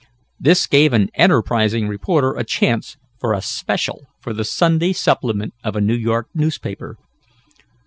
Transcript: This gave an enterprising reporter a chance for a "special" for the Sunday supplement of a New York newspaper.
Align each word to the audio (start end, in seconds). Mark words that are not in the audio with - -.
This 0.39 0.65
gave 0.65 0.93
an 0.93 1.09
enterprising 1.13 1.87
reporter 1.87 2.33
a 2.35 2.43
chance 2.43 2.97
for 3.19 3.33
a 3.35 3.41
"special" 3.43 4.07
for 4.19 4.33
the 4.33 4.43
Sunday 4.43 4.93
supplement 4.93 5.53
of 5.63 5.75
a 5.75 5.79
New 5.79 5.93
York 5.95 6.27
newspaper. 6.33 6.97